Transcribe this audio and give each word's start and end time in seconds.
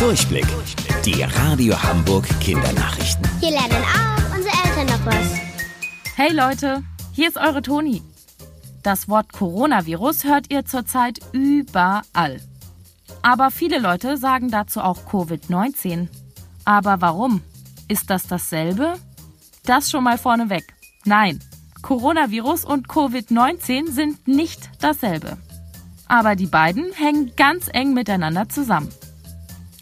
Durchblick. 0.00 0.46
Die 1.04 1.22
Radio 1.22 1.74
Hamburg 1.82 2.26
Kindernachrichten. 2.40 3.22
Hier 3.38 3.50
lernen 3.50 3.84
auch 3.84 4.34
unsere 4.34 4.54
Eltern 4.64 4.86
noch 4.86 5.04
was. 5.04 5.34
Hey 6.16 6.32
Leute, 6.32 6.82
hier 7.12 7.28
ist 7.28 7.36
eure 7.36 7.60
Toni. 7.60 8.00
Das 8.82 9.10
Wort 9.10 9.30
Coronavirus 9.34 10.24
hört 10.24 10.50
ihr 10.50 10.64
zurzeit 10.64 11.20
überall. 11.32 12.40
Aber 13.20 13.50
viele 13.50 13.78
Leute 13.78 14.16
sagen 14.16 14.50
dazu 14.50 14.80
auch 14.80 15.04
Covid-19. 15.04 16.08
Aber 16.64 17.02
warum? 17.02 17.42
Ist 17.86 18.08
das 18.08 18.26
dasselbe? 18.26 18.94
Das 19.66 19.90
schon 19.90 20.04
mal 20.04 20.16
vorneweg. 20.16 20.64
Nein, 21.04 21.40
Coronavirus 21.82 22.64
und 22.64 22.88
Covid-19 22.88 23.90
sind 23.90 24.26
nicht 24.26 24.70
dasselbe. 24.80 25.36
Aber 26.08 26.36
die 26.36 26.46
beiden 26.46 26.90
hängen 26.94 27.32
ganz 27.36 27.68
eng 27.70 27.92
miteinander 27.92 28.48
zusammen. 28.48 28.88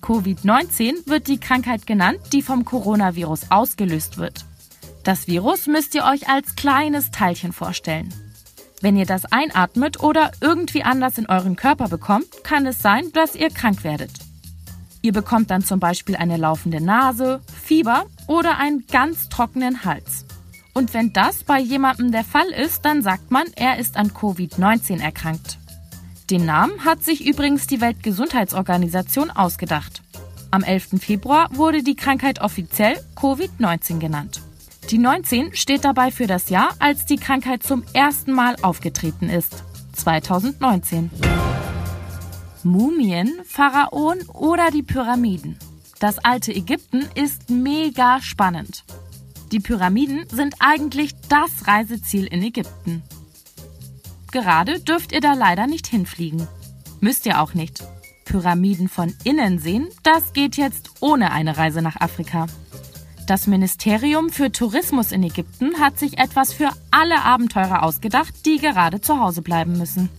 Covid-19 0.08 1.06
wird 1.06 1.28
die 1.28 1.38
Krankheit 1.38 1.86
genannt, 1.86 2.20
die 2.32 2.40
vom 2.40 2.64
Coronavirus 2.64 3.50
ausgelöst 3.50 4.16
wird. 4.16 4.46
Das 5.04 5.26
Virus 5.26 5.66
müsst 5.66 5.94
ihr 5.94 6.04
euch 6.04 6.30
als 6.30 6.56
kleines 6.56 7.10
Teilchen 7.10 7.52
vorstellen. 7.52 8.08
Wenn 8.80 8.96
ihr 8.96 9.04
das 9.04 9.26
einatmet 9.26 10.02
oder 10.02 10.30
irgendwie 10.40 10.82
anders 10.82 11.18
in 11.18 11.26
euren 11.28 11.56
Körper 11.56 11.88
bekommt, 11.88 12.42
kann 12.42 12.64
es 12.64 12.80
sein, 12.80 13.12
dass 13.12 13.34
ihr 13.34 13.50
krank 13.50 13.84
werdet. 13.84 14.12
Ihr 15.02 15.12
bekommt 15.12 15.50
dann 15.50 15.62
zum 15.62 15.78
Beispiel 15.78 16.16
eine 16.16 16.38
laufende 16.38 16.82
Nase, 16.82 17.42
Fieber 17.62 18.06
oder 18.26 18.56
einen 18.56 18.86
ganz 18.86 19.28
trockenen 19.28 19.84
Hals. 19.84 20.24
Und 20.72 20.94
wenn 20.94 21.12
das 21.12 21.44
bei 21.44 21.60
jemandem 21.60 22.12
der 22.12 22.24
Fall 22.24 22.48
ist, 22.48 22.86
dann 22.86 23.02
sagt 23.02 23.30
man, 23.30 23.44
er 23.56 23.78
ist 23.78 23.98
an 23.98 24.12
Covid-19 24.12 25.02
erkrankt. 25.02 25.58
Den 26.30 26.44
Namen 26.44 26.84
hat 26.84 27.02
sich 27.02 27.26
übrigens 27.26 27.66
die 27.66 27.80
Weltgesundheitsorganisation 27.80 29.30
ausgedacht. 29.30 30.02
Am 30.50 30.62
11. 30.62 31.00
Februar 31.00 31.50
wurde 31.52 31.82
die 31.82 31.94
Krankheit 31.94 32.40
offiziell 32.40 32.98
Covid-19 33.16 33.98
genannt. 33.98 34.40
Die 34.90 34.98
19 34.98 35.54
steht 35.54 35.84
dabei 35.84 36.10
für 36.10 36.26
das 36.26 36.48
Jahr, 36.48 36.70
als 36.78 37.04
die 37.04 37.16
Krankheit 37.16 37.62
zum 37.62 37.84
ersten 37.92 38.32
Mal 38.32 38.56
aufgetreten 38.62 39.28
ist. 39.28 39.62
2019. 39.92 41.10
Mumien, 42.62 43.40
Pharaonen 43.44 44.26
oder 44.28 44.70
die 44.70 44.82
Pyramiden. 44.82 45.58
Das 46.00 46.18
alte 46.18 46.54
Ägypten 46.54 47.04
ist 47.14 47.50
mega 47.50 48.22
spannend. 48.22 48.84
Die 49.52 49.60
Pyramiden 49.60 50.24
sind 50.30 50.54
eigentlich 50.60 51.12
das 51.28 51.66
Reiseziel 51.66 52.26
in 52.26 52.42
Ägypten. 52.42 53.02
Gerade 54.30 54.80
dürft 54.80 55.12
ihr 55.12 55.20
da 55.20 55.34
leider 55.34 55.66
nicht 55.66 55.86
hinfliegen. 55.86 56.46
Müsst 57.00 57.26
ihr 57.26 57.40
auch 57.40 57.54
nicht. 57.54 57.82
Pyramiden 58.28 58.88
von 58.88 59.14
innen 59.24 59.58
sehen, 59.58 59.88
das 60.02 60.34
geht 60.34 60.56
jetzt 60.56 60.90
ohne 61.00 61.32
eine 61.32 61.56
Reise 61.56 61.80
nach 61.80 61.96
Afrika. 61.96 62.46
Das 63.26 63.46
Ministerium 63.46 64.30
für 64.30 64.52
Tourismus 64.52 65.12
in 65.12 65.22
Ägypten 65.22 65.80
hat 65.80 65.98
sich 65.98 66.18
etwas 66.18 66.52
für 66.52 66.70
alle 66.90 67.24
Abenteurer 67.24 67.82
ausgedacht, 67.82 68.46
die 68.46 68.58
gerade 68.58 69.00
zu 69.00 69.18
Hause 69.18 69.42
bleiben 69.42 69.78
müssen. 69.78 70.10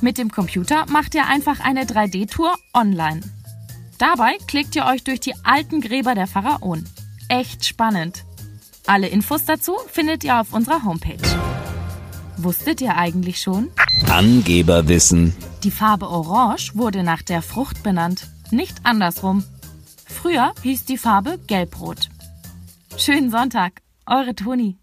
Mit 0.00 0.18
dem 0.18 0.30
Computer 0.30 0.86
macht 0.88 1.14
ihr 1.14 1.26
einfach 1.26 1.60
eine 1.60 1.84
3D-Tour 1.84 2.52
online. 2.74 3.20
Dabei 3.98 4.36
klickt 4.48 4.74
ihr 4.74 4.86
euch 4.86 5.04
durch 5.04 5.20
die 5.20 5.34
alten 5.44 5.80
Gräber 5.80 6.14
der 6.14 6.26
Pharaonen. 6.26 6.88
Echt 7.28 7.64
spannend. 7.64 8.24
Alle 8.86 9.08
Infos 9.08 9.44
dazu 9.44 9.76
findet 9.88 10.24
ihr 10.24 10.40
auf 10.40 10.52
unserer 10.52 10.84
Homepage. 10.84 11.49
Wusstet 12.42 12.80
ihr 12.80 12.96
eigentlich 12.96 13.38
schon? 13.38 13.68
Angeberwissen. 14.08 15.34
Die 15.62 15.70
Farbe 15.70 16.08
Orange 16.08 16.72
wurde 16.74 17.02
nach 17.02 17.20
der 17.20 17.42
Frucht 17.42 17.82
benannt, 17.82 18.28
nicht 18.50 18.78
andersrum. 18.84 19.44
Früher 20.06 20.54
hieß 20.62 20.86
die 20.86 20.96
Farbe 20.96 21.38
Gelbrot. 21.46 22.08
Schönen 22.96 23.30
Sonntag, 23.30 23.82
eure 24.06 24.34
Toni. 24.34 24.78